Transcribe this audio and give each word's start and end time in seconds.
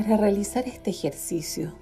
Para 0.00 0.16
realizar 0.16 0.66
este 0.66 0.88
ejercicio, 0.88 1.74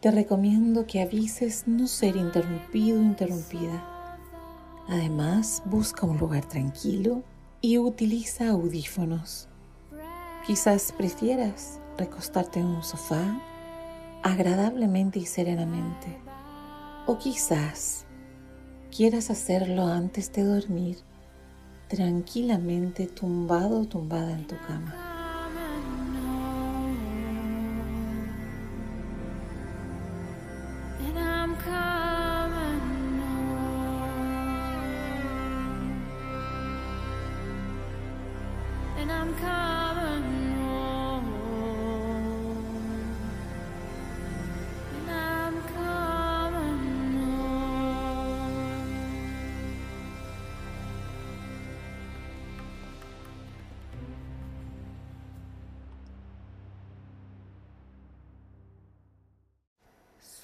te 0.00 0.10
recomiendo 0.10 0.86
que 0.86 1.02
avises 1.02 1.64
no 1.66 1.86
ser 1.86 2.16
interrumpido 2.16 2.98
o 2.98 3.02
interrumpida. 3.02 4.16
Además, 4.88 5.62
busca 5.66 6.06
un 6.06 6.16
lugar 6.16 6.48
tranquilo 6.48 7.22
y 7.60 7.76
utiliza 7.76 8.48
audífonos. 8.48 9.46
Quizás 10.46 10.90
prefieras 10.96 11.80
recostarte 11.98 12.60
en 12.60 12.66
un 12.66 12.82
sofá 12.82 13.42
agradablemente 14.22 15.18
y 15.18 15.26
serenamente. 15.26 16.16
O 17.06 17.18
quizás 17.18 18.06
quieras 18.90 19.28
hacerlo 19.28 19.86
antes 19.86 20.32
de 20.32 20.44
dormir, 20.44 20.96
tranquilamente 21.88 23.06
tumbado 23.06 23.82
o 23.82 23.84
tumbada 23.84 24.32
en 24.32 24.46
tu 24.46 24.56
cama. 24.66 25.07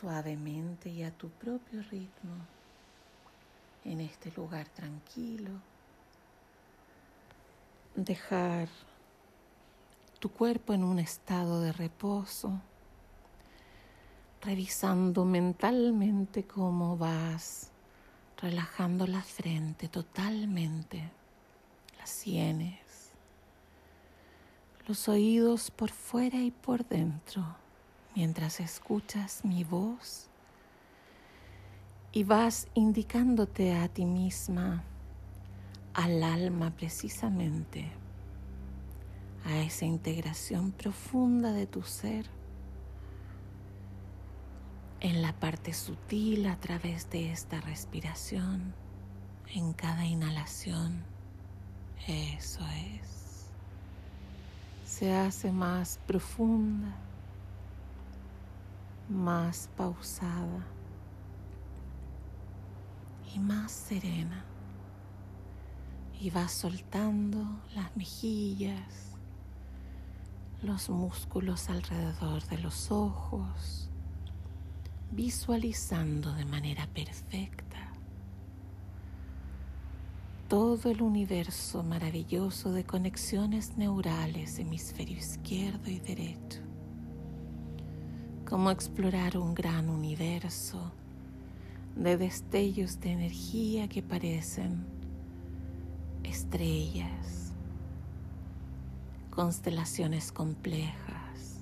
Suavemente 0.05 0.91
y 0.91 1.03
a 1.03 1.11
tu 1.11 1.31
propio 1.31 1.83
ritmo 1.91 2.35
en 3.87 4.03
este 4.03 4.31
lugar 4.33 4.69
tranquilo. 4.69 5.51
Dejar 7.97 8.69
tu 10.19 10.31
cuerpo 10.31 10.75
en 10.75 10.85
un 10.85 10.99
estado 10.99 11.63
de 11.63 11.73
reposo, 11.73 12.61
revisando 14.43 15.25
mentalmente 15.25 16.45
cómo 16.45 16.99
vas 16.99 17.71
relajando 18.43 19.07
la 19.07 19.23
frente 19.23 19.89
totalmente, 19.89 21.11
las 21.99 22.11
sienes, 22.11 23.11
los 24.87 25.09
oídos 25.09 25.71
por 25.71 25.89
fuera 25.89 26.37
y 26.41 26.51
por 26.51 26.87
dentro 26.87 27.64
mientras 28.15 28.61
escuchas 28.61 29.45
mi 29.45 29.65
voz 29.65 30.29
y 32.13 32.23
vas 32.23 32.69
indicándote 32.75 33.75
a 33.75 33.89
ti 33.89 34.05
misma, 34.05 34.85
al 35.95 36.23
alma 36.23 36.71
precisamente, 36.71 37.91
a 39.45 39.59
esa 39.59 39.85
integración 39.85 40.71
profunda 40.71 41.53
de 41.53 41.67
tu 41.67 41.83
ser 41.83 42.27
en 45.01 45.21
la 45.21 45.33
parte 45.33 45.73
sutil 45.73 46.47
a 46.47 46.57
través 46.57 47.11
de 47.11 47.33
esta 47.33 47.61
respiración, 47.61 48.75
en 49.53 49.73
cada 49.73 50.07
inhalación. 50.07 51.05
Eso 52.07 52.65
es. 53.01 53.51
Se 54.87 55.15
hace 55.15 55.51
más 55.51 55.99
profunda 56.07 56.95
más 59.09 59.69
pausada 59.77 60.67
y 63.35 63.39
más 63.39 63.73
serena. 63.73 64.45
Y 66.21 66.31
vas 66.31 66.53
soltando 66.53 67.45
las 67.75 67.95
mejillas, 67.97 69.17
los 70.63 70.89
músculos 70.89 71.69
alrededor 71.69 72.43
de 72.45 72.59
los 72.59 72.91
ojos, 72.91 73.91
visualizando 75.11 76.33
de 76.33 76.45
manera 76.45 76.87
perfecta 76.87 77.93
todo 80.49 80.91
el 80.91 81.03
universo 81.03 81.83
maravilloso 81.83 82.73
de 82.73 82.85
conexiones 82.85 83.77
neurales 83.77 84.59
hemisferio 84.59 85.17
izquierdo 85.17 85.91
y 85.91 85.99
derecho 85.99 86.64
como 88.45 88.71
explorar 88.71 89.39
un 89.39 89.55
gran 89.55 89.89
universo 89.89 90.93
de 91.97 92.17
destellos 92.17 93.01
de 93.01 93.13
energía 93.13 93.89
que 93.89 94.03
parecen 94.03 94.85
estrellas, 96.23 97.53
constelaciones 99.31 100.31
complejas 100.33 101.61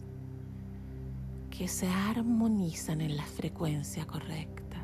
que 1.50 1.69
se 1.69 1.88
armonizan 1.88 3.00
en 3.00 3.16
la 3.16 3.26
frecuencia 3.26 4.06
correcta, 4.06 4.82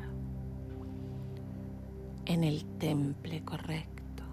en 2.25 2.43
el 2.43 2.63
temple 2.77 3.43
correcto, 3.43 4.23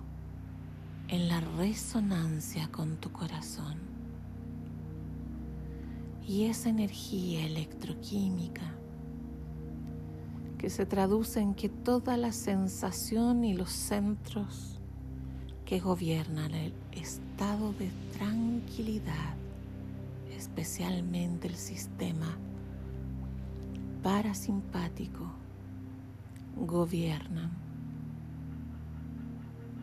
en 1.08 1.28
la 1.28 1.40
resonancia 1.40 2.68
con 2.68 2.98
tu 2.98 3.10
corazón 3.10 3.85
y 6.26 6.46
esa 6.46 6.68
energía 6.68 7.46
electroquímica 7.46 8.74
que 10.58 10.70
se 10.70 10.84
traduce 10.84 11.40
en 11.40 11.54
que 11.54 11.68
toda 11.68 12.16
la 12.16 12.32
sensación 12.32 13.44
y 13.44 13.54
los 13.54 13.70
centros 13.70 14.80
que 15.64 15.78
gobiernan 15.78 16.52
el 16.54 16.74
estado 16.92 17.72
de 17.74 17.90
tranquilidad, 18.12 19.34
especialmente 20.36 21.46
el 21.46 21.54
sistema 21.54 22.36
parasimpático, 24.02 25.30
gobiernan, 26.56 27.52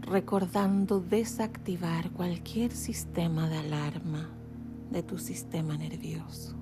recordando 0.01 0.99
desactivar 0.99 2.11
cualquier 2.11 2.71
sistema 2.71 3.47
de 3.47 3.57
alarma 3.57 4.29
de 4.93 5.01
tu 5.01 5.17
sistema 5.17 5.75
nervioso. 5.75 6.55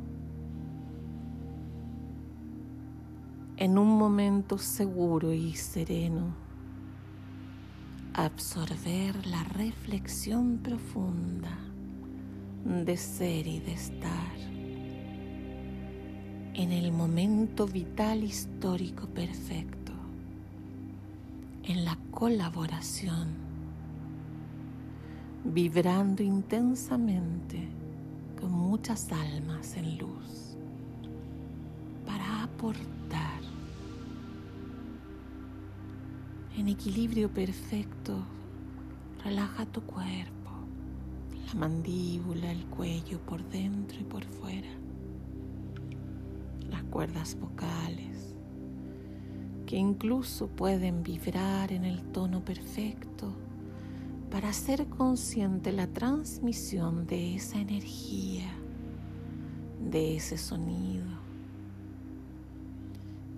En 3.58 3.78
un 3.78 3.90
momento 3.90 4.58
seguro 4.58 5.34
y 5.34 5.53
sereno, 5.53 6.34
absorber 8.14 9.28
la 9.28 9.44
reflexión 9.44 10.59
profunda 10.59 11.58
de 12.66 12.96
ser 12.96 13.46
y 13.47 13.59
de 13.59 13.74
estar 13.74 14.38
en 16.53 16.72
el 16.72 16.92
momento 16.92 17.68
vital 17.68 18.24
histórico 18.24 19.08
perfecto, 19.08 19.92
en 21.63 21.84
la 21.86 21.98
colaboración, 22.12 23.28
vibrando 25.44 26.24
intensamente 26.24 27.81
con 28.41 28.52
muchas 28.52 29.12
almas 29.12 29.78
en 29.78 30.00
luz 30.00 30.57
para 32.06 32.44
aportar 32.44 33.40
en 36.57 36.68
equilibrio 36.68 37.30
perfecto. 37.30 38.18
Relaja 39.24 39.68
tu 39.68 39.81
cuerpo, 39.81 40.51
la 41.46 41.53
mandíbula, 41.53 42.51
el 42.51 42.66
cuello 42.66 43.19
por 43.19 43.47
dentro 43.50 44.00
y 44.00 44.03
por 44.03 44.25
fuera, 44.25 44.69
las 46.71 46.83
cuerdas 46.86 47.38
vocales 47.39 48.36
que 49.68 49.77
incluso 49.77 50.48
pueden 50.48 51.04
vibrar 51.04 51.71
en 51.71 51.86
el 51.86 52.01
tono 52.12 52.44
perfecto 52.44 53.33
para 54.31 54.50
hacer 54.50 54.88
consciente 54.88 55.74
la 55.74 55.88
transmisión 55.88 57.06
de 57.06 57.36
esa 57.36 57.60
energía, 57.60 58.50
de 59.92 60.16
ese 60.16 60.38
sonido, 60.38 61.06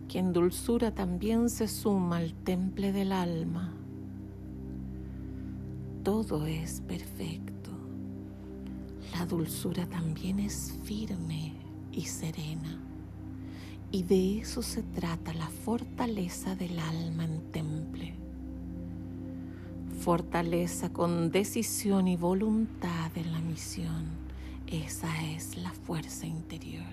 que 0.07 0.19
en 0.19 0.33
dulzura 0.33 0.93
también 0.93 1.49
se 1.49 1.67
suma 1.67 2.17
al 2.17 2.35
temple 2.35 2.91
del 2.91 3.11
alma. 3.11 3.73
Todo 6.03 6.45
es 6.45 6.81
perfecto. 6.81 7.71
La 9.13 9.25
dulzura 9.25 9.87
también 9.87 10.39
es 10.39 10.77
firme 10.83 11.53
y 11.91 12.01
serena. 12.01 12.79
Y 13.91 14.03
de 14.03 14.39
eso 14.39 14.61
se 14.61 14.83
trata 14.83 15.33
la 15.33 15.47
fortaleza 15.47 16.55
del 16.55 16.77
alma 16.77 17.25
en 17.25 17.51
temple 17.51 18.22
fortaleza 20.03 20.91
con 20.91 21.31
decisión 21.31 22.09
y 22.09 22.17
voluntad 22.17 23.09
en 23.15 23.31
la 23.31 23.39
misión, 23.39 24.03
Esa 24.67 25.07
es 25.31 25.55
la 25.55 25.71
fuerza 25.71 26.27
interior 26.27 26.83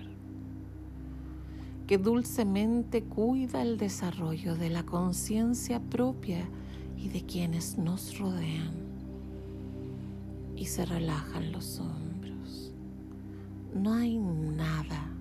que 1.87 1.97
dulcemente 1.97 3.03
cuida 3.03 3.63
el 3.63 3.77
desarrollo 3.77 4.55
de 4.55 4.69
la 4.69 4.85
conciencia 4.85 5.81
propia 5.81 6.47
y 6.97 7.09
de 7.09 7.25
quienes 7.25 7.77
nos 7.77 8.17
rodean 8.17 8.71
y 10.55 10.67
se 10.67 10.85
relajan 10.85 11.51
los 11.51 11.81
hombros. 11.81 12.71
No 13.75 13.93
hay 13.93 14.17
nada 14.19 15.11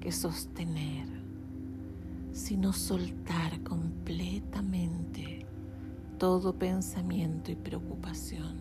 que 0.00 0.10
sostener, 0.10 1.06
sino 2.32 2.72
soltar 2.72 3.62
completamente 3.62 5.39
todo 6.20 6.52
pensamiento 6.52 7.50
y 7.50 7.54
preocupación. 7.54 8.54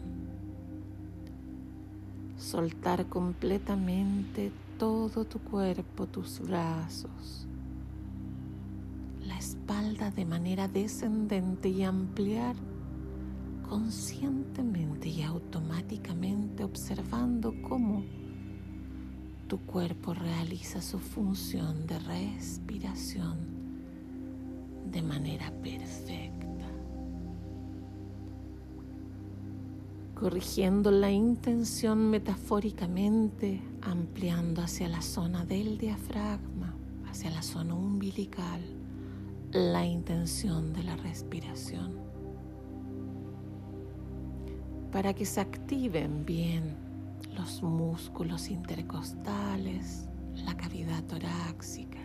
Soltar 2.38 3.08
completamente 3.08 4.54
todo 4.78 5.26
tu 5.26 5.40
cuerpo, 5.40 6.08
tus 6.08 6.40
brazos, 6.40 7.46
la 9.28 9.38
espalda 9.38 10.10
de 10.10 10.24
manera 10.24 10.70
descendente 10.70 11.68
y 11.68 11.84
ampliar 11.84 12.56
conscientemente 13.68 15.10
y 15.10 15.24
automáticamente 15.24 16.64
observando 16.64 17.54
cómo 17.62 18.06
tu 19.50 19.60
cuerpo 19.60 20.14
realiza 20.14 20.82
su 20.82 20.98
función 20.98 21.86
de 21.88 22.00
respiración 22.00 23.38
de 24.90 25.02
manera 25.02 25.52
perfecta. 25.62 26.39
Corrigiendo 30.20 30.92
la 30.92 31.12
intención 31.12 32.10
metafóricamente, 32.10 33.62
ampliando 33.82 34.62
hacia 34.62 34.90
la 34.90 35.02
zona 35.02 35.46
del 35.46 35.78
diafragma, 35.78 36.76
hacia 37.10 37.32
la 37.32 37.42
zona 37.42 37.74
umbilical, 37.76 38.62
la 39.52 39.86
intención 39.86 40.74
de 40.74 40.84
la 40.84 40.98
respiración 40.98 42.10
para 44.92 45.14
que 45.14 45.26
se 45.26 45.40
activen 45.40 46.26
bien 46.26 46.76
los 47.36 47.62
músculos 47.62 48.50
intercostales, 48.50 50.10
la 50.34 50.56
cavidad 50.58 51.04
torácica, 51.04 52.00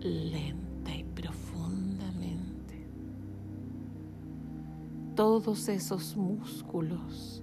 lenta 0.00 0.94
y 0.94 1.04
profundamente. 1.04 1.87
Todos 5.18 5.68
esos 5.68 6.16
músculos 6.16 7.42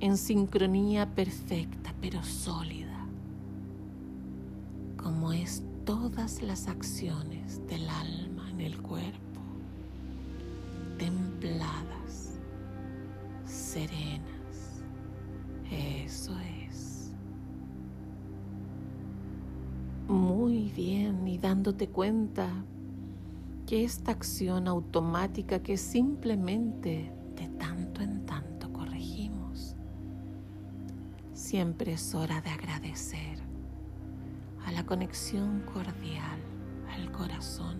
en 0.00 0.16
sincronía 0.16 1.14
perfecta 1.14 1.92
pero 2.00 2.22
sólida, 2.22 3.06
como 4.96 5.30
es 5.30 5.62
todas 5.84 6.40
las 6.40 6.68
acciones 6.68 7.60
del 7.66 7.86
alma 7.90 8.48
en 8.48 8.62
el 8.62 8.80
cuerpo, 8.80 9.42
templadas 10.96 12.38
serenas. 13.44 14.82
Eso 15.70 16.32
es. 16.70 17.12
Muy 20.08 20.72
bien, 20.74 21.28
y 21.28 21.36
dándote 21.36 21.88
cuenta 21.90 22.48
que 23.66 23.82
esta 23.82 24.12
acción 24.12 24.68
automática 24.68 25.60
que 25.60 25.76
simplemente 25.76 27.12
de 27.34 27.48
tanto 27.58 28.00
en 28.00 28.24
tanto 28.24 28.72
corregimos, 28.72 29.74
siempre 31.32 31.94
es 31.94 32.14
hora 32.14 32.40
de 32.40 32.50
agradecer 32.50 33.38
a 34.64 34.72
la 34.72 34.86
conexión 34.86 35.62
cordial 35.72 36.38
al 36.94 37.10
corazón 37.10 37.78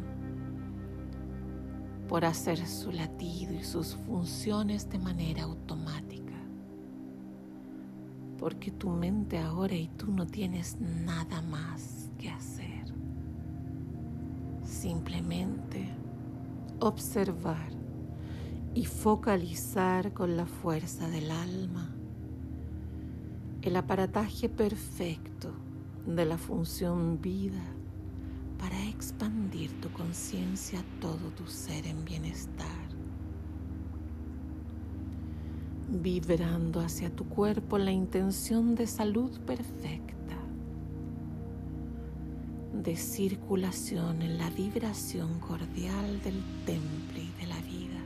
por 2.08 2.24
hacer 2.24 2.64
su 2.66 2.90
latido 2.90 3.54
y 3.54 3.62
sus 3.62 3.94
funciones 3.94 4.88
de 4.90 4.98
manera 4.98 5.44
automática. 5.44 6.34
Porque 8.38 8.70
tu 8.70 8.90
mente 8.90 9.38
ahora 9.38 9.74
y 9.74 9.88
tú 9.88 10.12
no 10.12 10.26
tienes 10.26 10.78
nada 10.80 11.42
más 11.42 12.10
que 12.18 12.30
hacer. 12.30 12.75
Simplemente 14.80 15.88
observar 16.80 17.70
y 18.74 18.84
focalizar 18.84 20.12
con 20.12 20.36
la 20.36 20.44
fuerza 20.44 21.08
del 21.08 21.30
alma 21.30 21.94
el 23.62 23.74
aparataje 23.74 24.50
perfecto 24.50 25.50
de 26.06 26.26
la 26.26 26.36
función 26.36 27.22
vida 27.22 27.64
para 28.58 28.86
expandir 28.86 29.72
tu 29.80 29.90
conciencia 29.92 30.80
a 30.80 31.00
todo 31.00 31.30
tu 31.34 31.46
ser 31.46 31.86
en 31.86 32.04
bienestar, 32.04 32.88
vibrando 35.88 36.80
hacia 36.80 37.08
tu 37.08 37.24
cuerpo 37.24 37.78
la 37.78 37.92
intención 37.92 38.74
de 38.74 38.86
salud 38.86 39.40
perfecta, 39.40 40.15
de 42.82 42.96
circulación 42.96 44.22
en 44.22 44.38
la 44.38 44.50
vibración 44.50 45.38
cordial 45.40 46.20
del 46.22 46.42
temple 46.64 47.22
y 47.22 47.40
de 47.40 47.46
la 47.46 47.60
vida, 47.60 48.00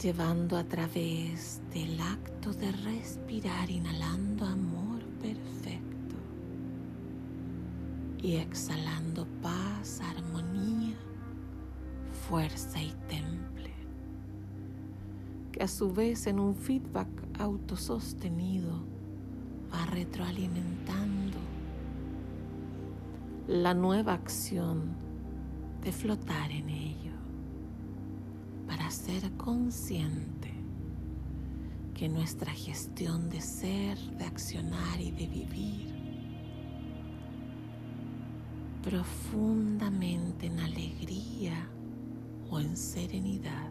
llevando 0.00 0.56
a 0.56 0.64
través 0.64 1.60
del 1.72 2.00
acto 2.00 2.52
de 2.52 2.72
respirar, 2.72 3.70
inhalando 3.70 4.46
amor 4.46 5.02
perfecto 5.20 6.16
y 8.22 8.36
exhalando 8.36 9.26
paz, 9.42 10.00
armonía, 10.00 10.96
fuerza 12.28 12.80
y 12.82 12.92
temple, 13.08 13.72
que 15.52 15.62
a 15.62 15.68
su 15.68 15.92
vez 15.92 16.26
en 16.26 16.38
un 16.38 16.54
feedback 16.54 17.08
autosostenido 17.38 18.99
va 19.72 19.86
retroalimentando 19.86 21.38
la 23.48 23.74
nueva 23.74 24.14
acción 24.14 24.94
de 25.82 25.92
flotar 25.92 26.50
en 26.50 26.68
ello 26.68 27.12
para 28.66 28.90
ser 28.90 29.32
consciente 29.32 30.52
que 31.94 32.08
nuestra 32.08 32.52
gestión 32.52 33.28
de 33.28 33.40
ser, 33.40 33.98
de 34.16 34.24
accionar 34.24 35.00
y 35.00 35.10
de 35.10 35.26
vivir 35.26 36.00
profundamente 38.82 40.46
en 40.46 40.60
alegría 40.60 41.68
o 42.50 42.60
en 42.60 42.76
serenidad, 42.76 43.70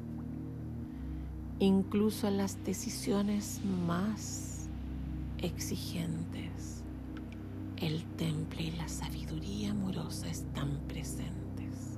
incluso 1.59 2.27
a 2.27 2.31
las 2.31 2.63
decisiones 2.63 3.62
más 3.88 4.49
exigentes. 5.41 6.84
El 7.77 8.03
temple 8.17 8.63
y 8.63 8.72
la 8.72 8.88
sabiduría 8.88 9.72
amorosa 9.72 10.27
están 10.27 10.79
presentes. 10.88 11.98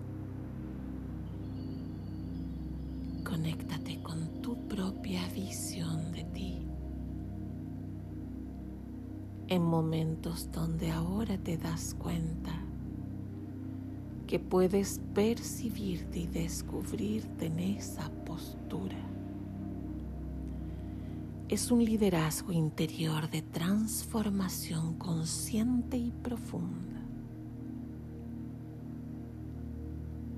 Conéctate 3.23 4.01
con 4.03 4.41
tu 4.41 4.55
propia 4.67 5.27
visión 5.29 6.11
de 6.11 6.23
ti. 6.25 6.67
En 9.47 9.63
momentos 9.63 10.51
donde 10.51 10.91
ahora 10.91 11.37
te 11.37 11.57
das 11.57 11.95
cuenta 11.95 12.53
que 14.27 14.39
puedes 14.39 15.01
percibirte 15.13 16.19
y 16.19 16.27
descubrirte 16.27 17.47
en 17.47 17.59
esa 17.59 18.09
postura. 18.23 19.10
Es 21.51 21.69
un 21.69 21.83
liderazgo 21.83 22.53
interior 22.53 23.29
de 23.29 23.41
transformación 23.41 24.93
consciente 24.97 25.97
y 25.97 26.09
profunda 26.09 27.01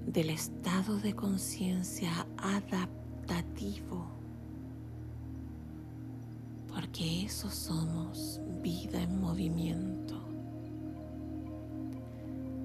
del 0.07 0.31
estado 0.31 0.97
de 0.97 1.13
conciencia 1.13 2.27
adaptativo, 2.37 4.07
porque 6.67 7.23
eso 7.23 7.49
somos 7.49 8.41
vida 8.63 9.01
en 9.03 9.21
movimiento 9.21 10.19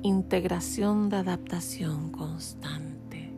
integración 0.03 1.11
de 1.11 1.17
adaptación 1.17 2.11
constante. 2.11 3.31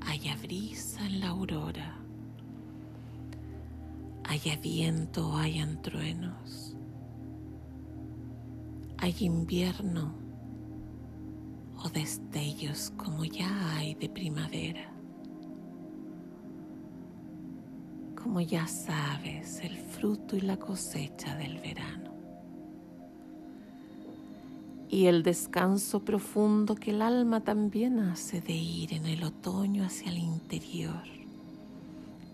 Haya 0.00 0.36
brisa 0.36 1.04
en 1.04 1.20
la 1.20 1.28
aurora, 1.28 2.05
haya 4.28 4.56
viento 4.56 5.28
o 5.28 5.36
hayan 5.36 5.80
truenos, 5.82 6.76
hay 8.98 9.14
invierno 9.20 10.14
o 11.84 11.88
destellos 11.88 12.92
como 12.96 13.24
ya 13.24 13.76
hay 13.76 13.94
de 13.94 14.08
primavera. 14.08 14.96
como 18.26 18.40
ya 18.40 18.66
sabes, 18.66 19.60
el 19.60 19.76
fruto 19.76 20.36
y 20.36 20.40
la 20.40 20.56
cosecha 20.56 21.36
del 21.36 21.58
verano. 21.60 22.10
Y 24.88 25.06
el 25.06 25.22
descanso 25.22 26.04
profundo 26.04 26.74
que 26.74 26.90
el 26.90 27.02
alma 27.02 27.44
también 27.44 28.00
hace 28.00 28.40
de 28.40 28.52
ir 28.52 28.94
en 28.94 29.06
el 29.06 29.22
otoño 29.22 29.84
hacia 29.84 30.10
el 30.10 30.18
interior, 30.18 31.04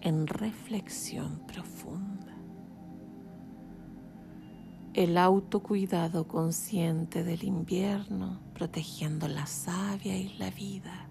en 0.03 0.27
reflexión 0.27 1.41
profunda. 1.47 2.37
El 4.95 5.17
autocuidado 5.17 6.29
consciente 6.29 7.25
del 7.25 7.45
invierno, 7.45 8.41
protegiendo 8.53 9.27
la 9.29 9.47
savia 9.47 10.17
y 10.19 10.37
la 10.37 10.51
vida 10.51 11.09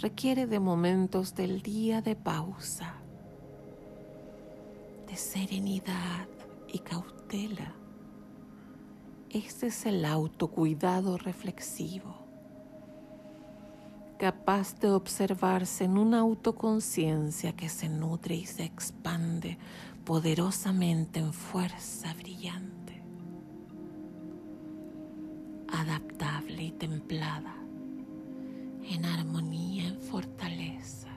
requiere 0.00 0.46
de 0.46 0.60
momentos 0.60 1.34
del 1.34 1.60
día 1.60 2.00
de 2.00 2.14
pausa, 2.14 2.94
de 5.08 5.16
serenidad 5.16 6.28
y 6.72 6.78
cautela. 6.78 7.74
Este 9.30 9.66
es 9.66 9.86
el 9.86 10.04
autocuidado 10.04 11.18
reflexivo, 11.18 12.17
capaz 14.18 14.78
de 14.80 14.90
observarse 14.90 15.84
en 15.84 15.96
una 15.96 16.18
autoconciencia 16.20 17.52
que 17.52 17.68
se 17.68 17.88
nutre 17.88 18.34
y 18.34 18.46
se 18.46 18.64
expande 18.64 19.58
poderosamente 20.04 21.20
en 21.20 21.32
fuerza 21.32 22.12
brillante, 22.14 23.00
adaptable 25.68 26.64
y 26.64 26.72
templada 26.72 27.54
en 28.84 29.04
armonía, 29.04 29.86
en 29.86 30.00
fortaleza, 30.00 31.08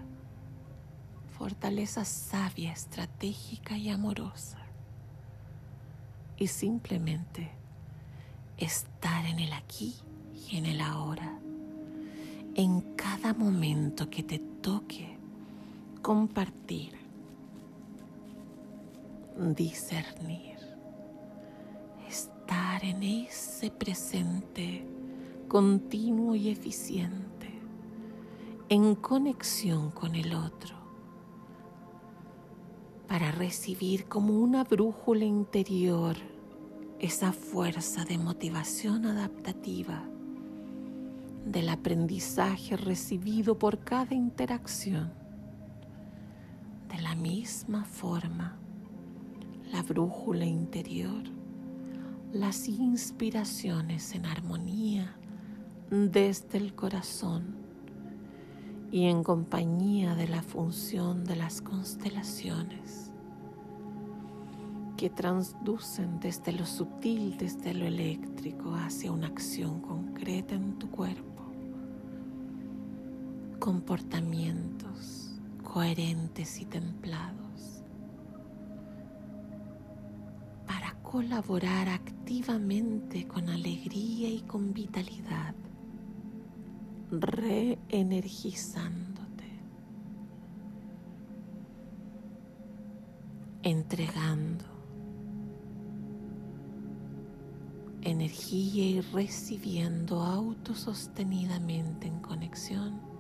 fortaleza 1.38 2.06
sabia, 2.06 2.72
estratégica 2.72 3.78
y 3.78 3.90
amorosa. 3.90 4.60
Y 6.38 6.48
simplemente 6.48 7.52
estar 8.58 9.26
en 9.26 9.40
el 9.40 9.54
aquí 9.54 9.96
y 10.34 10.58
en 10.58 10.66
el 10.66 10.82
ahora, 10.82 11.40
en 12.62 12.82
cada 12.96 13.34
momento 13.34 14.08
que 14.12 14.22
te 14.22 14.38
toque 14.38 15.18
compartir, 16.04 16.94
discernir, 19.36 20.60
estar 22.08 22.86
en 22.86 23.02
ese 23.02 23.72
presente 23.72 24.86
continuo 25.48 26.36
y 26.36 26.50
eficiente 26.50 27.50
en 28.70 28.94
conexión 28.94 29.90
con 29.90 30.14
el 30.14 30.36
otro, 30.36 30.76
para 33.08 33.32
recibir 33.32 34.06
como 34.06 34.38
una 34.38 34.64
brújula 34.66 35.26
interior 35.26 36.16
esa 37.00 37.34
fuerza 37.34 38.06
de 38.06 38.20
motivación 38.20 39.08
adaptativa 39.08 40.11
del 41.46 41.70
aprendizaje 41.70 42.78
recibido 42.78 43.58
por 43.58 43.80
cada 43.80 44.14
interacción. 44.14 45.12
De 46.90 47.02
la 47.02 47.16
misma 47.16 47.86
forma, 47.86 48.58
la 49.72 49.82
brújula 49.82 50.46
interior, 50.46 51.24
las 52.34 52.68
inspiraciones 52.68 54.14
en 54.14 54.26
armonía 54.26 55.16
desde 55.90 56.58
el 56.58 56.74
corazón 56.74 57.56
y 58.92 59.06
en 59.06 59.24
compañía 59.24 60.16
de 60.16 60.28
la 60.28 60.44
función 60.44 61.24
de 61.24 61.38
las 61.38 61.62
constelaciones 61.62 63.12
que 64.98 65.10
transducen 65.10 66.20
desde 66.20 66.52
lo 66.52 66.66
sutil, 66.66 67.36
desde 67.38 67.74
lo 67.74 67.86
eléctrico, 67.86 68.76
hacia 68.76 69.12
una 69.12 69.28
acción 69.28 69.82
concreta 69.82 70.54
en 70.54 70.78
tu 70.78 70.92
cuerpo. 70.92 71.31
Comportamientos 73.62 75.32
coherentes 75.64 76.60
y 76.60 76.66
templados 76.66 77.84
para 80.66 80.96
colaborar 81.04 81.88
activamente 81.88 83.28
con 83.28 83.50
alegría 83.50 84.30
y 84.30 84.42
con 84.42 84.74
vitalidad 84.74 85.54
reenergizándote, 87.12 89.46
entregando 93.62 94.66
energía 98.02 98.86
y 98.86 99.02
recibiendo 99.02 100.24
autosostenidamente 100.24 102.08
en 102.08 102.20
conexión 102.22 103.11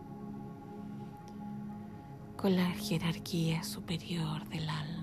con 2.41 2.55
la 2.55 2.71
jerarquía 2.71 3.63
superior 3.63 4.47
del 4.49 4.67
alma. 4.67 4.97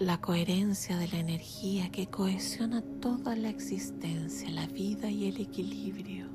la 0.00 0.20
coherencia 0.20 0.98
de 0.98 1.06
la 1.06 1.18
energía 1.18 1.88
que 1.90 2.08
cohesiona 2.08 2.82
toda 3.00 3.36
la 3.36 3.48
existencia, 3.48 4.50
la 4.50 4.66
vida 4.66 5.08
y 5.08 5.28
el 5.28 5.40
equilibrio, 5.40 6.26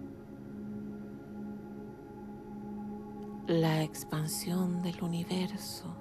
la 3.48 3.84
expansión 3.84 4.82
del 4.82 5.04
universo 5.04 5.94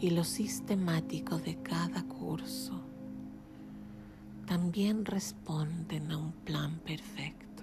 y 0.00 0.10
lo 0.10 0.24
sistemático 0.24 1.38
de 1.38 1.60
cada 1.62 2.02
curso 2.04 2.93
también 4.46 5.04
responden 5.04 6.10
a 6.12 6.18
un 6.18 6.32
plan 6.32 6.78
perfecto. 6.80 7.62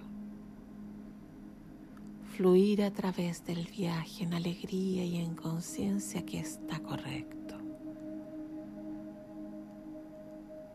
Fluir 2.36 2.82
a 2.82 2.90
través 2.90 3.44
del 3.44 3.66
viaje 3.66 4.24
en 4.24 4.34
alegría 4.34 5.04
y 5.04 5.16
en 5.16 5.34
conciencia 5.34 6.24
que 6.24 6.40
está 6.40 6.80
correcto. 6.80 7.42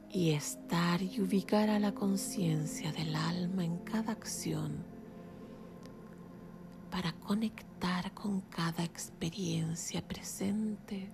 y 0.10 0.32
estar 0.32 1.02
y 1.02 1.22
ubicar 1.22 1.70
a 1.70 1.80
la 1.80 1.94
conciencia 1.94 2.92
del 2.92 3.16
alma 3.16 3.64
en 3.64 3.78
cada 3.80 4.14
acción 4.14 4.84
para 6.90 7.12
conectar 7.14 8.12
con 8.14 8.42
cada 8.42 8.84
experiencia 8.84 10.02
presente 10.02 11.12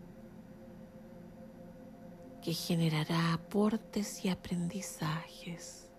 que 2.43 2.53
generará 2.53 3.33
aportes 3.33 4.23
y 4.25 4.29
aprendizajes, 4.29 5.89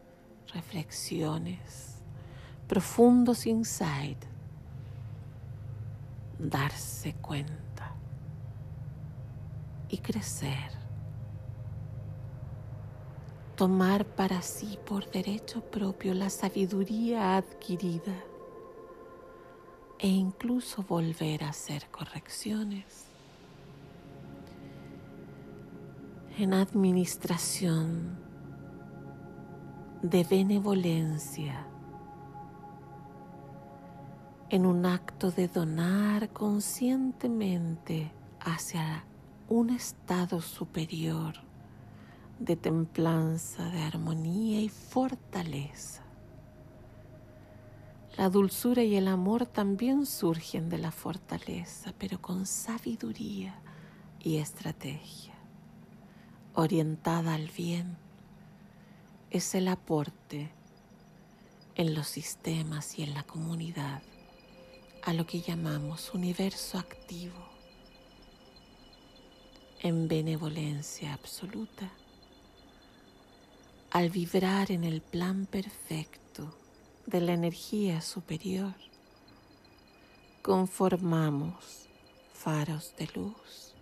reflexiones, 0.53 2.03
profundos 2.69 3.47
insights, 3.47 4.27
darse 6.39 7.15
cuenta 7.15 7.95
y 9.89 9.99
crecer 9.99 10.85
tomar 13.57 14.05
para 14.05 14.43
sí 14.43 14.79
por 14.85 15.09
derecho 15.11 15.61
propio 15.63 16.13
la 16.13 16.29
sabiduría 16.29 17.37
adquirida 17.37 18.15
e 19.99 20.09
incluso 20.09 20.83
volver 20.83 21.45
a 21.45 21.51
hacer 21.51 21.89
correcciones. 21.91 23.14
En 26.37 26.53
administración 26.53 28.19
de 30.03 30.25
benevolencia, 30.25 31.65
en 34.51 34.67
un 34.67 34.85
acto 34.85 35.31
de 35.31 35.47
donar 35.47 36.31
conscientemente 36.31 38.11
hacia 38.41 39.05
un 39.49 39.71
estado 39.71 40.41
superior 40.41 41.35
de 42.41 42.57
templanza, 42.57 43.71
de 43.71 43.83
armonía 43.83 44.61
y 44.61 44.69
fortaleza. 44.69 46.03
La 48.17 48.29
dulzura 48.29 48.83
y 48.83 48.97
el 48.97 49.07
amor 49.07 49.47
también 49.47 50.05
surgen 50.05 50.69
de 50.69 50.79
la 50.79 50.91
fortaleza, 50.91 51.95
pero 51.97 52.21
con 52.21 52.45
sabiduría 52.45 53.55
y 54.19 54.39
estrategia. 54.39 55.34
Orientada 56.57 57.35
al 57.35 57.49
bien, 57.49 57.97
es 59.31 59.57
el 59.57 59.67
aporte 59.67 60.53
en 61.75 61.97
los 61.97 62.07
sistemas 62.07 62.97
y 62.97 63.03
en 63.03 63.13
la 63.13 63.25
comunidad 63.25 64.03
a 65.03 65.13
lo 65.15 65.27
que 65.27 65.41
llamamos 65.41 66.15
universo 66.15 66.79
activo, 66.79 67.49
en 69.81 70.07
benevolencia 70.07 71.13
absoluta. 71.13 71.91
Al 73.91 74.11
vibrar 74.11 74.71
en 74.71 74.85
el 74.85 75.01
plan 75.01 75.47
perfecto 75.47 76.57
de 77.07 77.21
la 77.21 77.33
energía 77.33 78.01
superior, 78.01 78.75
conformamos 80.41 81.89
faros 82.33 82.95
de 82.97 83.09
luz, 83.13 83.74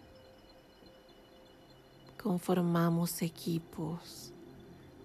conformamos 2.22 3.20
equipos 3.20 4.32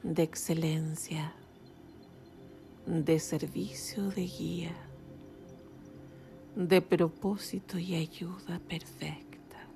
de 0.03 0.21
excelencia, 0.21 1.33
de 2.85 3.19
servicio 3.19 4.09
de 4.09 4.27
guía, 4.27 4.75
de 6.55 6.81
propósito 6.81 7.79
y 7.79 7.95
ayuda 7.95 8.59
perfecta. 8.59 9.67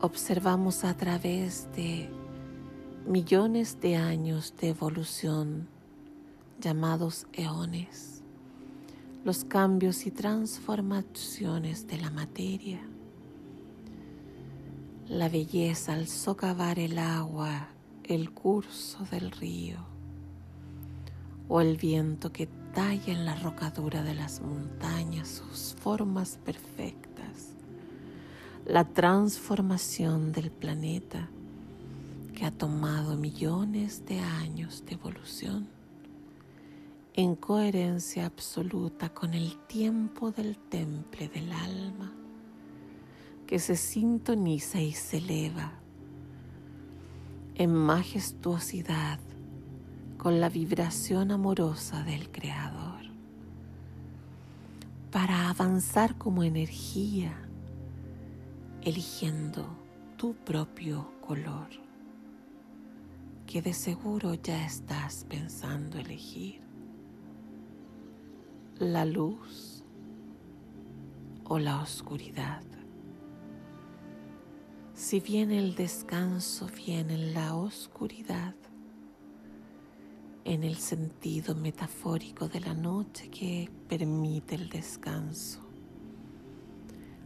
Observamos 0.00 0.84
a 0.84 0.96
través 0.96 1.68
de 1.76 2.10
millones 3.06 3.80
de 3.80 3.96
años 3.96 4.52
de 4.60 4.70
evolución 4.70 5.68
llamados 6.60 7.26
eones, 7.32 8.13
los 9.24 9.44
cambios 9.44 10.04
y 10.04 10.10
transformaciones 10.10 11.86
de 11.86 11.96
la 11.96 12.10
materia, 12.10 12.80
la 15.08 15.30
belleza 15.30 15.94
al 15.94 16.08
socavar 16.08 16.78
el 16.78 16.98
agua, 16.98 17.68
el 18.04 18.32
curso 18.32 18.98
del 19.10 19.30
río, 19.30 19.78
o 21.48 21.62
el 21.62 21.78
viento 21.78 22.32
que 22.32 22.48
talla 22.74 23.14
en 23.14 23.24
la 23.24 23.34
rocadura 23.36 24.02
de 24.02 24.14
las 24.14 24.42
montañas 24.42 25.28
sus 25.28 25.74
formas 25.80 26.38
perfectas, 26.44 27.54
la 28.66 28.84
transformación 28.84 30.32
del 30.32 30.50
planeta, 30.50 31.30
que 32.34 32.44
ha 32.44 32.50
tomado 32.50 33.16
millones 33.16 34.04
de 34.04 34.20
años 34.20 34.84
de 34.84 34.94
evolución 34.94 35.73
en 37.16 37.36
coherencia 37.36 38.26
absoluta 38.26 39.08
con 39.08 39.34
el 39.34 39.56
tiempo 39.68 40.32
del 40.32 40.58
temple 40.58 41.28
del 41.28 41.52
alma 41.52 42.12
que 43.46 43.60
se 43.60 43.76
sintoniza 43.76 44.80
y 44.80 44.92
se 44.92 45.18
eleva 45.18 45.74
en 47.54 47.72
majestuosidad 47.72 49.20
con 50.18 50.40
la 50.40 50.48
vibración 50.48 51.30
amorosa 51.30 52.02
del 52.02 52.32
Creador 52.32 53.04
para 55.12 55.50
avanzar 55.50 56.18
como 56.18 56.42
energía 56.42 57.32
eligiendo 58.82 59.68
tu 60.16 60.34
propio 60.34 61.12
color 61.20 61.68
que 63.46 63.62
de 63.62 63.72
seguro 63.72 64.34
ya 64.34 64.66
estás 64.66 65.24
pensando 65.28 65.98
elegir. 66.00 66.63
La 68.80 69.04
luz 69.04 69.84
o 71.44 71.60
la 71.60 71.80
oscuridad. 71.80 72.62
Si 74.94 75.20
viene 75.20 75.58
el 75.58 75.76
descanso, 75.76 76.68
viene 76.74 77.32
la 77.32 77.54
oscuridad 77.54 78.54
en 80.44 80.64
el 80.64 80.76
sentido 80.76 81.54
metafórico 81.54 82.48
de 82.48 82.60
la 82.60 82.74
noche 82.74 83.30
que 83.30 83.70
permite 83.88 84.56
el 84.56 84.68
descanso 84.68 85.60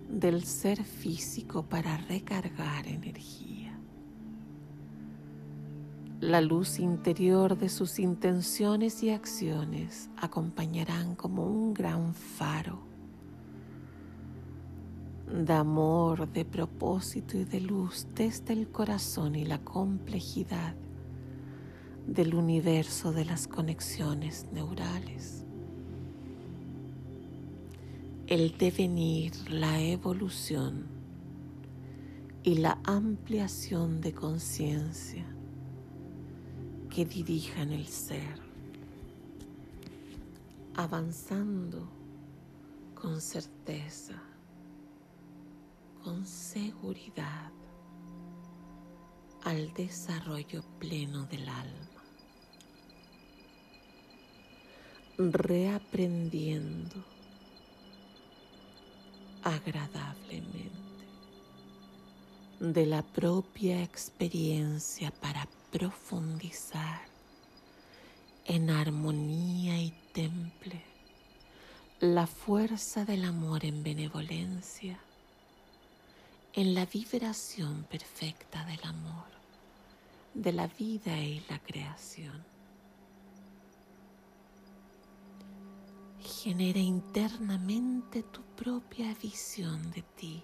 del 0.08 0.44
ser 0.44 0.84
físico 0.84 1.62
para 1.62 1.96
recargar 1.96 2.86
energía. 2.86 3.67
La 6.20 6.40
luz 6.40 6.80
interior 6.80 7.56
de 7.56 7.68
sus 7.68 8.00
intenciones 8.00 9.04
y 9.04 9.10
acciones 9.10 10.10
acompañarán 10.16 11.14
como 11.14 11.46
un 11.46 11.72
gran 11.72 12.12
faro 12.12 12.80
de 15.32 15.52
amor, 15.52 16.28
de 16.32 16.44
propósito 16.44 17.38
y 17.38 17.44
de 17.44 17.60
luz 17.60 18.04
desde 18.16 18.52
el 18.52 18.68
corazón 18.68 19.36
y 19.36 19.44
la 19.44 19.58
complejidad 19.60 20.74
del 22.08 22.34
universo 22.34 23.12
de 23.12 23.24
las 23.24 23.46
conexiones 23.46 24.48
neurales. 24.52 25.44
El 28.26 28.58
devenir, 28.58 29.34
la 29.48 29.80
evolución 29.80 30.88
y 32.42 32.56
la 32.56 32.80
ampliación 32.82 34.00
de 34.00 34.12
conciencia 34.14 35.37
que 36.98 37.04
dirijan 37.04 37.70
el 37.70 37.86
ser, 37.86 38.34
avanzando 40.74 41.88
con 42.92 43.20
certeza, 43.20 44.20
con 46.02 46.26
seguridad 46.26 47.52
al 49.44 49.72
desarrollo 49.74 50.64
pleno 50.80 51.24
del 51.26 51.48
alma, 51.48 52.02
reaprendiendo 55.18 56.96
agradablemente 59.44 60.72
de 62.58 62.86
la 62.86 63.02
propia 63.04 63.84
experiencia 63.84 65.12
para 65.12 65.46
profundizar 65.70 67.00
en 68.46 68.70
armonía 68.70 69.78
y 69.78 69.92
temple 70.12 70.82
la 72.00 72.26
fuerza 72.26 73.04
del 73.04 73.24
amor 73.24 73.64
en 73.64 73.82
benevolencia, 73.82 74.98
en 76.54 76.74
la 76.74 76.86
vibración 76.86 77.84
perfecta 77.84 78.64
del 78.64 78.80
amor, 78.84 79.26
de 80.32 80.52
la 80.52 80.68
vida 80.68 81.18
y 81.18 81.44
la 81.48 81.58
creación. 81.58 82.44
Genera 86.20 86.78
internamente 86.78 88.22
tu 88.22 88.42
propia 88.56 89.12
visión 89.14 89.90
de 89.90 90.02
ti 90.02 90.42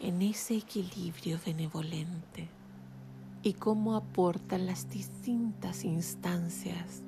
en 0.00 0.22
ese 0.22 0.56
equilibrio 0.56 1.38
benevolente 1.44 2.48
y 3.42 3.54
cómo 3.54 3.96
aportan 3.96 4.66
las 4.66 4.90
distintas 4.90 5.84
instancias 5.84 7.02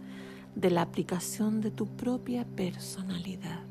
de 0.54 0.70
la 0.70 0.82
aplicación 0.82 1.60
de 1.60 1.70
tu 1.70 1.86
propia 1.86 2.44
personalidad 2.44 3.64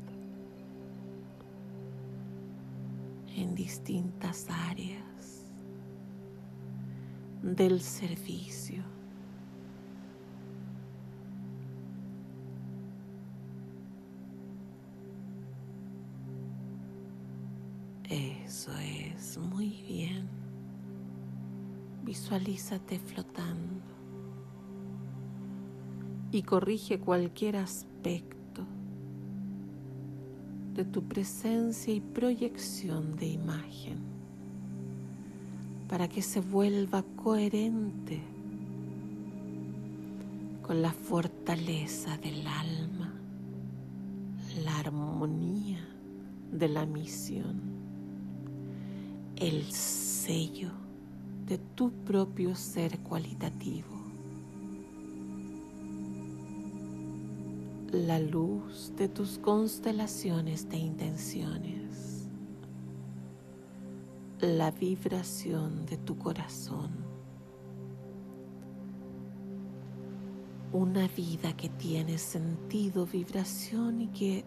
en 3.36 3.54
distintas 3.54 4.46
áreas 4.48 5.02
del 7.42 7.80
servicio. 7.80 8.82
Eso 18.08 18.70
es, 18.78 19.38
muy 19.38 19.82
bien. 19.88 20.41
Visualízate 22.04 22.98
flotando 22.98 23.80
y 26.32 26.42
corrige 26.42 26.98
cualquier 26.98 27.56
aspecto 27.56 28.66
de 30.74 30.84
tu 30.84 31.04
presencia 31.04 31.94
y 31.94 32.00
proyección 32.00 33.16
de 33.16 33.26
imagen 33.26 33.98
para 35.88 36.08
que 36.08 36.22
se 36.22 36.40
vuelva 36.40 37.04
coherente 37.16 38.22
con 40.62 40.80
la 40.80 40.92
fortaleza 40.92 42.16
del 42.16 42.46
alma, 42.46 43.12
la 44.64 44.78
armonía 44.78 45.86
de 46.50 46.68
la 46.68 46.86
misión, 46.86 47.60
el 49.36 49.64
sello 49.70 50.81
tu 51.74 51.90
propio 51.90 52.54
ser 52.54 52.98
cualitativo. 53.00 53.88
La 57.92 58.18
luz 58.18 58.92
de 58.96 59.08
tus 59.08 59.38
constelaciones 59.38 60.68
de 60.68 60.78
intenciones. 60.78 62.28
La 64.40 64.70
vibración 64.70 65.86
de 65.86 65.98
tu 65.98 66.18
corazón. 66.18 66.90
Una 70.72 71.06
vida 71.08 71.54
que 71.54 71.68
tiene 71.68 72.16
sentido, 72.16 73.06
vibración 73.06 74.00
y 74.00 74.08
que 74.08 74.44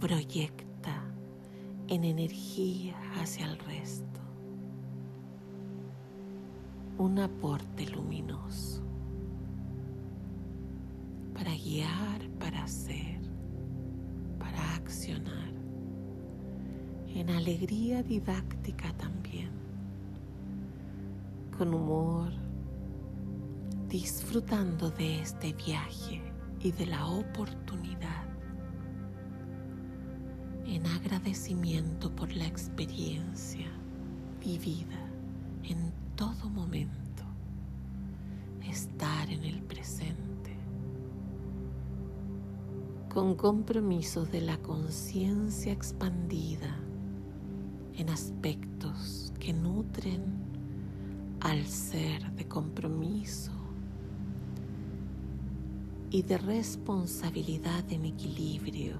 proyecta 0.00 1.04
en 1.88 2.04
energía 2.04 2.96
hacia 3.20 3.46
el 3.46 3.58
resto 3.58 4.12
un 7.02 7.18
aporte 7.18 7.84
luminoso 7.86 8.80
para 11.34 11.50
guiar, 11.52 12.28
para 12.38 12.62
hacer, 12.62 13.20
para 14.38 14.76
accionar, 14.76 15.52
en 17.08 17.28
alegría 17.30 18.04
didáctica 18.04 18.92
también, 18.98 19.50
con 21.58 21.74
humor, 21.74 22.30
disfrutando 23.88 24.88
de 24.90 25.22
este 25.22 25.54
viaje 25.54 26.22
y 26.60 26.70
de 26.70 26.86
la 26.86 27.04
oportunidad, 27.06 28.28
en 30.66 30.86
agradecimiento 30.86 32.14
por 32.14 32.32
la 32.32 32.46
experiencia 32.46 33.66
vivida 34.40 35.10
en 35.64 36.01
todo 36.16 36.48
momento, 36.50 37.24
estar 38.68 39.30
en 39.30 39.44
el 39.44 39.62
presente, 39.62 40.56
con 43.12 43.34
compromiso 43.34 44.24
de 44.24 44.40
la 44.40 44.58
conciencia 44.58 45.72
expandida 45.72 46.76
en 47.96 48.08
aspectos 48.08 49.32
que 49.38 49.52
nutren 49.52 50.22
al 51.40 51.66
ser 51.66 52.30
de 52.32 52.46
compromiso 52.46 53.52
y 56.10 56.22
de 56.22 56.38
responsabilidad 56.38 57.90
en 57.90 58.04
equilibrio, 58.04 58.96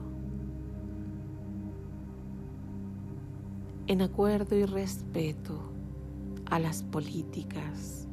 en 3.87 4.03
acuerdo 4.03 4.57
y 4.57 4.64
respeto 4.64 5.72
a 6.53 6.59
las 6.59 6.83
políticas, 6.83 8.07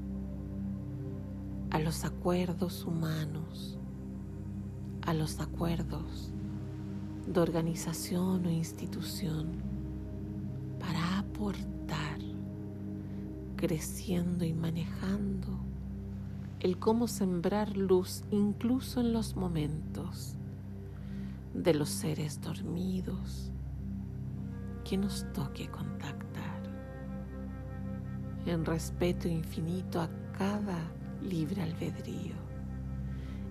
a 1.71 1.79
los 1.79 2.05
acuerdos 2.05 2.85
humanos, 2.85 3.77
a 5.01 5.13
los 5.13 5.41
acuerdos 5.41 6.31
de 7.27 7.37
organización 7.41 8.45
o 8.45 8.49
institución 8.49 9.61
para 10.79 11.19
aportar, 11.19 12.19
creciendo 13.57 14.45
y 14.45 14.53
manejando 14.53 15.59
el 16.61 16.79
cómo 16.79 17.09
sembrar 17.09 17.75
luz 17.75 18.23
incluso 18.31 19.01
en 19.01 19.11
los 19.11 19.35
momentos 19.35 20.37
de 21.53 21.73
los 21.73 21.89
seres 21.89 22.39
dormidos 22.39 23.51
que 24.85 24.95
nos 24.95 25.29
toque 25.33 25.67
contactar. 25.67 26.28
En 28.49 28.65
respeto 28.65 29.27
infinito 29.27 30.01
a 30.01 30.09
cada 30.37 30.79
libre 31.21 31.61
albedrío. 31.61 32.35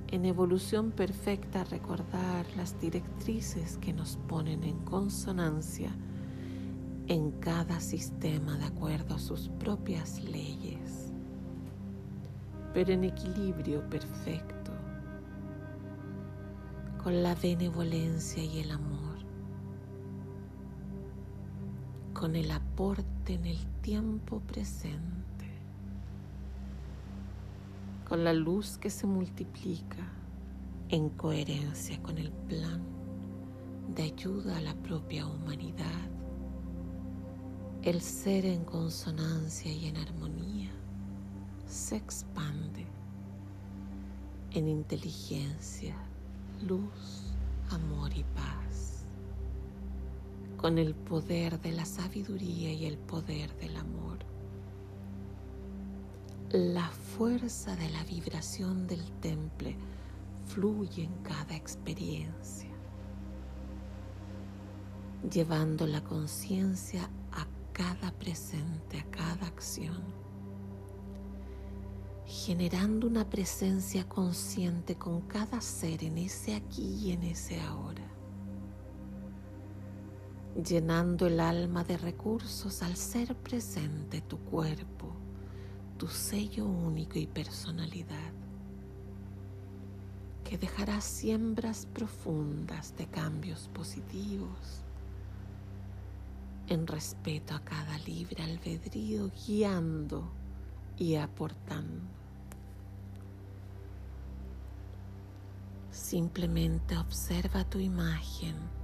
En 0.09 0.25
evolución 0.25 0.91
perfecta 0.91 1.65
recordar 1.65 2.45
las 2.57 2.79
directrices 2.81 3.79
que 3.79 3.93
nos 3.93 4.17
ponen 4.29 4.65
en 4.65 4.79
consonancia 4.81 5.91
en 7.07 7.31
cada 7.33 7.81
sistema 7.81 8.59
de 8.59 8.65
acuerdo 8.65 9.15
a 9.15 9.19
sus 9.19 9.49
propias 9.61 10.23
leyes 10.25 11.09
pero 12.73 12.93
en 12.93 13.05
equilibrio 13.05 13.81
perfecto, 13.89 14.73
con 17.03 17.23
la 17.23 17.35
benevolencia 17.35 18.43
y 18.43 18.61
el 18.61 18.71
amor, 18.71 18.98
con 22.29 22.37
el 22.37 22.51
aporte 22.51 23.33
en 23.33 23.47
el 23.47 23.67
tiempo 23.81 24.41
presente, 24.41 25.47
con 28.07 28.23
la 28.23 28.35
luz 28.35 28.77
que 28.77 28.91
se 28.91 29.07
multiplica 29.07 30.13
en 30.91 31.09
coherencia 31.09 31.99
con 32.03 32.19
el 32.19 32.31
plan 32.31 32.83
de 33.95 34.03
ayuda 34.03 34.59
a 34.59 34.61
la 34.61 34.75
propia 34.75 35.27
humanidad, 35.27 36.11
el 37.83 38.03
ser 38.03 38.45
en 38.45 38.63
consonancia 38.63 39.73
y 39.73 39.87
en 39.87 39.97
armonía 39.97 40.71
se 41.67 41.97
expande 41.97 42.85
en 44.51 44.69
inteligencia, 44.69 45.97
luz, 46.61 47.33
amor 47.71 48.13
y 48.15 48.23
paz, 48.23 48.68
con 50.59 50.77
el 50.77 50.95
poder 50.95 51.59
de 51.61 51.73
la 51.73 51.87
sabiduría 51.87 52.71
y 52.71 52.85
el 52.85 52.99
poder 52.99 53.57
del 53.57 53.77
amor. 53.77 54.19
La 56.51 56.89
fuerza 56.89 57.75
de 57.77 57.89
la 57.89 58.05
vibración 58.05 58.87
del 58.87 59.11
temple 59.21 59.77
fluye 60.47 61.05
en 61.05 61.15
cada 61.23 61.57
experiencia, 61.57 62.71
llevando 65.33 65.87
la 65.87 66.05
conciencia 66.05 67.09
a 67.33 67.47
cada 67.73 68.13
presente, 68.13 68.99
a 68.99 69.05
cada 69.11 69.47
acción 69.47 70.29
generando 72.29 73.07
una 73.07 73.29
presencia 73.29 74.07
consciente 74.07 74.97
con 74.97 75.23
cada 75.23 75.63
ser 75.63 76.05
en 76.05 76.19
ese 76.19 76.55
aquí 76.55 77.07
y 77.07 77.13
en 77.13 77.23
ese 77.23 77.59
ahora, 77.59 78.08
llenando 80.65 81.27
el 81.27 81.39
alma 81.39 81.85
de 81.85 81.97
recursos 81.97 82.83
al 82.83 82.97
ser 82.97 83.37
presente 83.37 84.21
tu 84.21 84.39
cuerpo, 84.39 85.13
tu 85.97 86.09
sello 86.09 86.67
único 86.67 87.19
y 87.19 87.27
personalidad, 87.27 88.33
que 90.43 90.59
dejará 90.59 91.01
siembras 91.01 91.87
profundas 91.87 92.97
de 92.97 93.07
cambios 93.07 93.69
positivos 93.69 94.83
en 96.67 96.87
respeto 96.87 97.55
a 97.55 97.61
cada 97.61 97.97
libre 97.99 98.43
albedrío, 98.43 99.31
guiando 99.47 100.29
y 100.97 101.15
aportando. 101.15 102.05
Simplemente 105.91 106.97
observa 106.97 107.65
tu 107.65 107.79
imagen 107.79 108.78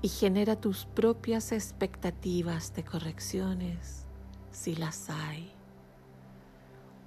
y 0.00 0.08
genera 0.08 0.60
tus 0.60 0.86
propias 0.86 1.52
expectativas 1.52 2.74
de 2.74 2.84
correcciones 2.84 4.06
si 4.50 4.76
las 4.76 5.10
hay. 5.10 5.52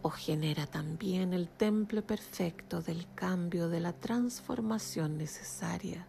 O 0.01 0.09
genera 0.09 0.65
también 0.65 1.33
el 1.33 1.47
temple 1.47 2.01
perfecto 2.01 2.81
del 2.81 3.05
cambio 3.13 3.69
de 3.69 3.79
la 3.79 3.93
transformación 3.93 5.17
necesaria 5.17 6.07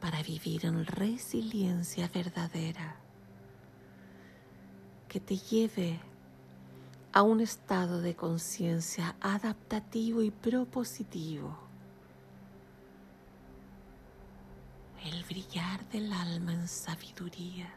para 0.00 0.22
vivir 0.22 0.66
en 0.66 0.84
resiliencia 0.84 2.10
verdadera 2.12 2.96
que 5.08 5.20
te 5.20 5.36
lleve 5.36 6.00
a 7.12 7.22
un 7.22 7.40
estado 7.40 8.00
de 8.00 8.16
conciencia 8.16 9.14
adaptativo 9.20 10.22
y 10.22 10.32
propositivo 10.32 11.63
el 15.04 15.22
brillar 15.24 15.88
del 15.90 16.12
alma 16.12 16.52
en 16.52 16.66
sabiduría, 16.66 17.72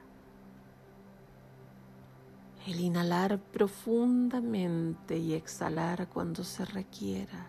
el 2.66 2.80
inhalar 2.80 3.40
profundamente 3.40 5.18
y 5.18 5.34
exhalar 5.34 6.08
cuando 6.10 6.44
se 6.44 6.66
requiera, 6.66 7.48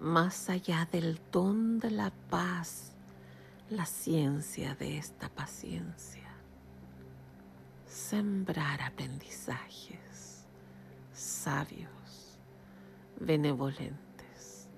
más 0.00 0.48
allá 0.48 0.88
del 0.90 1.20
don 1.30 1.78
de 1.78 1.90
la 1.90 2.12
paz, 2.30 2.92
la 3.70 3.86
ciencia 3.86 4.74
de 4.74 4.98
esta 4.98 5.28
paciencia, 5.28 6.28
sembrar 7.86 8.82
aprendizajes 8.82 9.94
sabios, 11.14 12.38
benevolentes, 13.20 14.68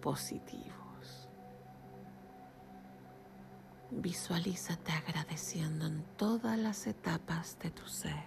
positivos. 0.00 0.77
Visualízate 3.90 4.92
agradeciendo 4.92 5.86
en 5.86 6.04
todas 6.16 6.58
las 6.58 6.86
etapas 6.86 7.58
de 7.58 7.70
tu 7.70 7.86
ser. 7.86 8.24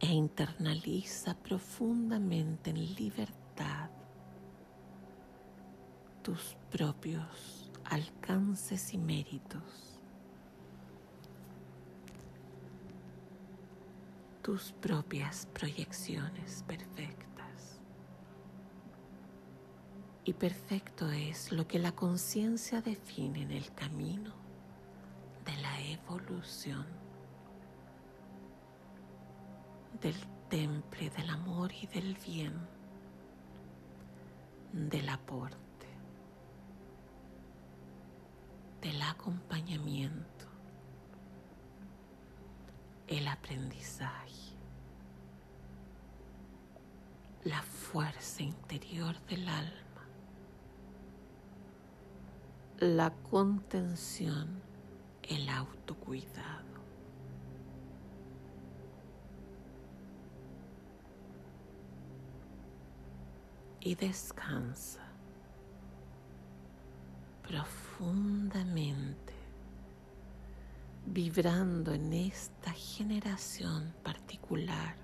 E 0.00 0.06
internaliza 0.06 1.34
profundamente 1.34 2.70
en 2.70 2.94
libertad 2.94 3.88
tus 6.22 6.56
propios 6.70 7.70
alcances 7.84 8.92
y 8.92 8.98
méritos, 8.98 10.00
tus 14.42 14.72
propias 14.72 15.46
proyecciones 15.52 16.64
perfectas 16.66 17.33
y 20.24 20.32
perfecto 20.32 21.10
es 21.10 21.52
lo 21.52 21.66
que 21.66 21.78
la 21.78 21.92
conciencia 21.92 22.80
define 22.80 23.42
en 23.42 23.50
el 23.50 23.72
camino 23.74 24.32
de 25.44 25.56
la 25.58 25.80
evolución. 25.80 26.86
del 30.00 30.14
temple 30.50 31.08
del 31.10 31.30
amor 31.30 31.72
y 31.72 31.86
del 31.86 32.14
bien, 32.16 32.52
del 34.72 35.08
aporte, 35.08 35.88
del 38.82 39.00
acompañamiento, 39.00 40.44
el 43.06 43.26
aprendizaje, 43.28 44.58
la 47.44 47.62
fuerza 47.62 48.42
interior 48.42 49.18
del 49.26 49.48
alma, 49.48 49.83
la 52.84 53.10
contención, 53.30 54.60
el 55.22 55.48
autocuidado. 55.48 56.64
y 63.86 63.94
descansa 63.96 65.02
profundamente, 67.46 69.34
vibrando 71.04 71.92
en 71.92 72.14
esta 72.14 72.72
generación 72.72 73.92
particular 74.02 74.96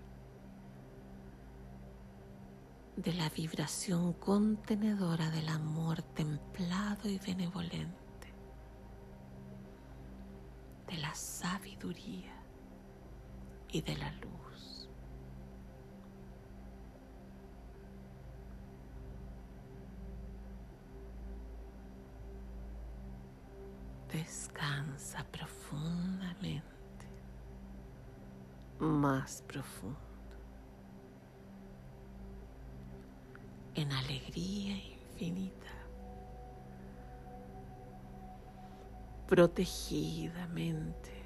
de 2.96 3.12
la 3.12 3.28
vibración 3.28 4.14
contenedora 4.14 5.28
del 5.30 5.50
amor 5.50 5.89
y 7.08 7.18
benevolente, 7.18 7.96
de 10.86 10.96
la 10.98 11.14
sabiduría 11.14 12.34
y 13.70 13.80
de 13.80 13.96
la 13.96 14.10
luz. 14.12 14.88
Descansa 24.12 25.24
profundamente, 25.30 26.64
más 28.80 29.42
profundo, 29.42 29.98
en 33.74 33.92
alegría 33.92 34.76
infinita, 34.76 35.68
protegidamente. 39.30 41.18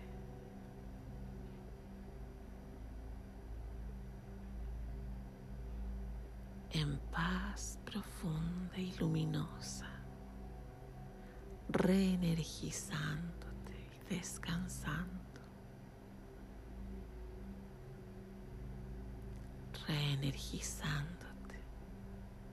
en 6.76 6.98
paz 7.12 7.78
profunda 7.84 8.76
y 8.76 8.90
luminosa 8.98 9.88
reenergizándote 11.68 13.88
y 13.94 14.14
descansando. 14.14 15.14
Reenergizándote 19.86 21.60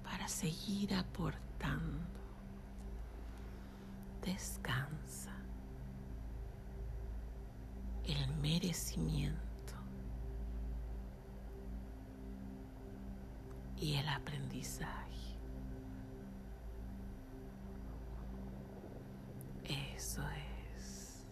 para 0.03 0.27
seguir 0.27 0.93
aportando. 0.93 2.21
Descansa. 4.21 5.40
El 8.05 8.35
merecimiento 8.41 9.41
y 13.77 13.95
el 13.95 14.07
aprendizaje. 14.07 15.01
Eso 19.95 20.21
es. 20.77 21.25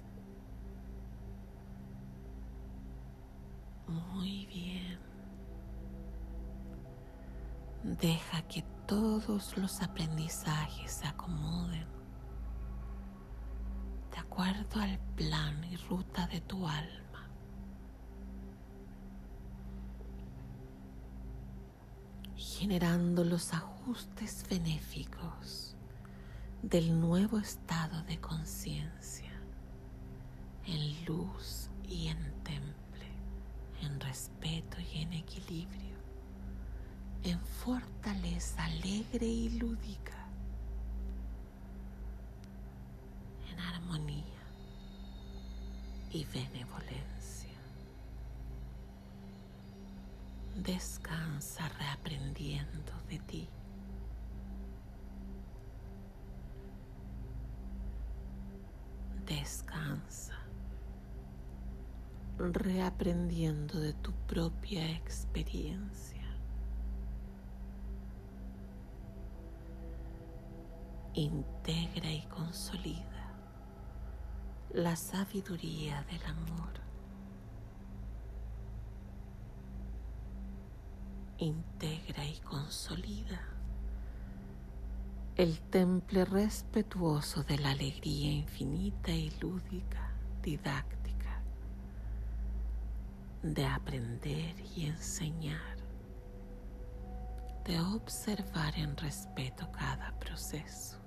Muy 3.87 4.45
bien. 4.47 4.99
Deja 7.83 8.41
que 8.43 8.63
todos 8.85 9.57
los 9.57 9.81
aprendizajes 9.81 10.91
se 10.91 11.07
acomoden 11.07 11.85
de 11.85 11.98
acuerdo 14.39 14.79
al 14.79 14.97
plan 15.17 15.65
y 15.69 15.75
ruta 15.75 16.25
de 16.27 16.39
tu 16.39 16.65
alma. 16.65 17.27
generando 22.37 23.23
los 23.23 23.53
ajustes 23.53 24.45
benéficos 24.49 25.75
del 26.61 26.99
nuevo 26.99 27.37
estado 27.37 28.01
de 28.03 28.19
conciencia 28.19 29.31
en 30.65 31.05
luz 31.05 31.69
y 31.87 32.07
en 32.07 32.17
temple, 32.43 33.07
en 33.81 33.99
respeto 33.99 34.77
y 34.93 35.01
en 35.01 35.13
equilibrio, 35.13 35.97
en 37.23 37.39
fortaleza 37.39 38.65
alegre 38.65 39.25
y 39.25 39.49
lúdica, 39.57 40.18
armonía 43.59 44.25
y 46.11 46.25
benevolencia. 46.25 47.49
Descansa 50.55 51.69
reaprendiendo 51.69 52.93
de 53.09 53.19
ti 53.19 53.49
descansa, 59.29 60.33
reaprendiendo 62.37 63.79
de 63.79 63.93
tu 63.93 64.11
propia 64.27 64.89
experiencia. 64.91 66.25
Integra 71.13 72.11
y 72.11 72.21
consolida 72.27 73.18
la 74.73 74.95
sabiduría 74.95 76.03
del 76.03 76.23
amor. 76.25 76.69
Integra 81.39 82.25
y 82.25 82.37
consolida 82.39 83.41
el 85.39 85.57
temple 85.61 86.25
respetuoso 86.25 87.43
de 87.43 87.57
la 87.59 87.71
alegría 87.71 88.29
infinita 88.29 89.11
y 89.11 89.31
lúdica, 89.39 90.11
didáctica, 90.43 91.41
de 93.41 93.65
aprender 93.65 94.53
y 94.75 94.87
enseñar, 94.87 95.77
de 97.63 97.79
observar 97.79 98.77
en 98.77 98.97
respeto 98.97 99.71
cada 99.71 100.11
proceso, 100.19 100.99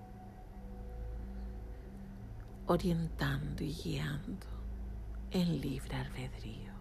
orientando 2.66 3.62
y 3.62 3.72
guiando 3.72 4.46
en 5.30 5.60
libre 5.60 5.96
albedrío. 5.96 6.72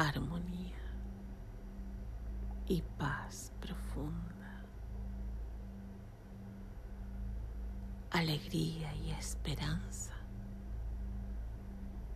armonía 0.00 0.78
y 2.66 2.80
paz 2.96 3.52
profunda, 3.60 4.64
alegría 8.10 8.94
y 8.94 9.10
esperanza 9.10 10.19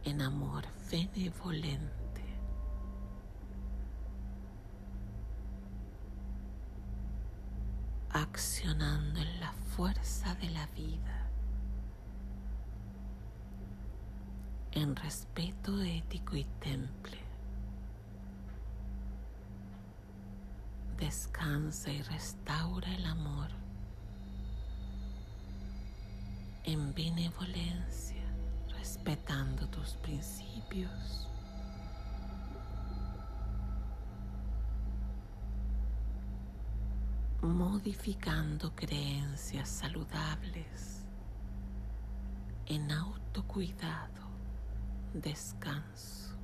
en 0.05 0.23
amor 0.23 0.65
benevolente. 0.91 2.05
accionando 8.11 9.19
en 9.19 9.41
la 9.41 9.53
fuerza 9.53 10.37
de 10.37 10.49
la 10.51 10.69
vida 10.69 11.25
en 14.75 14.97
respeto 14.97 15.81
ético 15.83 16.37
y 16.37 16.45
temple. 16.61 17.19
Descansa 20.99 21.93
y 21.93 22.03
restaura 22.03 22.93
el 22.95 23.07
amor 23.07 23.51
en 26.65 26.93
benevolencia, 26.95 28.24
respetando 28.85 29.67
tus 29.69 29.95
principios. 29.95 31.31
modificando 37.41 38.75
creencias 38.75 39.69
saludables 39.69 41.03
en 42.67 42.91
autocuidado, 42.91 44.29
descanso, 45.13 46.35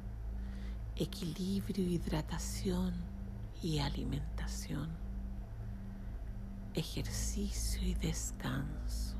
equilibrio, 0.96 1.86
hidratación 1.86 2.94
y 3.62 3.78
alimentación, 3.78 4.90
ejercicio 6.74 7.82
y 7.82 7.94
descanso. 7.94 9.19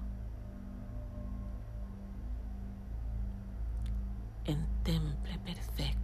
En 4.46 4.66
temple 4.83 5.38
perfecto 5.44 6.00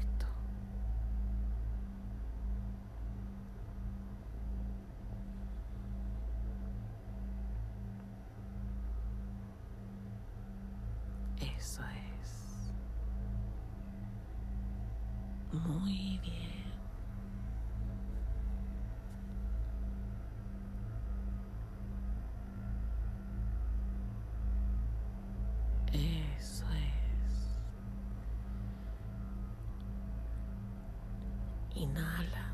Inhala 31.90 32.52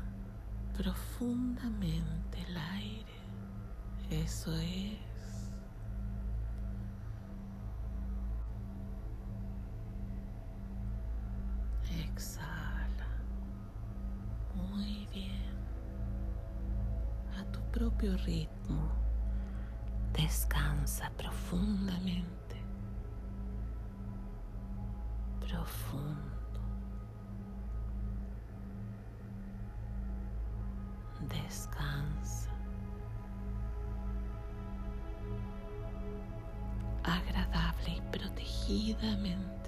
profundamente 0.77 2.41
el 2.47 2.57
aire. 2.57 3.13
Eso 4.09 4.53
es. 4.57 4.97
Exhala. 12.05 13.07
Muy 14.55 15.07
bien. 15.11 15.53
A 17.39 17.43
tu 17.51 17.59
propio 17.71 18.17
ritmo. 18.17 18.91
Descansa 20.13 21.09
profundamente. 21.17 22.57
Profundo. 25.39 26.32
Descansa. 31.33 32.49
Agradable 37.03 37.97
y 37.97 38.01
protegidamente 38.11 39.62